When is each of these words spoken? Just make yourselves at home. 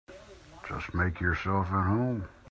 Just 0.67 0.95
make 0.95 1.21
yourselves 1.21 1.69
at 1.69 1.85
home. 1.85 2.27